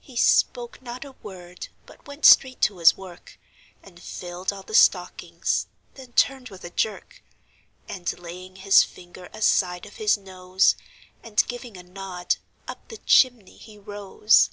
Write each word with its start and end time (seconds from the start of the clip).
He 0.00 0.16
spoke 0.16 0.80
not 0.80 1.04
a 1.04 1.12
word, 1.22 1.68
but 1.84 2.06
went 2.06 2.24
straight 2.24 2.62
to 2.62 2.78
his 2.78 2.96
work, 2.96 3.38
And 3.82 4.00
filled 4.02 4.50
all 4.50 4.62
the 4.62 4.72
stockings; 4.72 5.66
then 5.96 6.14
turned 6.14 6.48
with 6.48 6.64
a 6.64 6.70
jerk, 6.70 7.22
And 7.86 8.18
laying 8.18 8.56
his 8.56 8.82
finger 8.82 9.28
aside 9.34 9.84
of 9.84 9.96
his 9.96 10.16
nose, 10.16 10.76
And 11.22 11.46
giving 11.46 11.76
a 11.76 11.82
nod, 11.82 12.36
up 12.66 12.88
the 12.88 12.96
chimney 12.96 13.58
he 13.58 13.76
rose. 13.76 14.48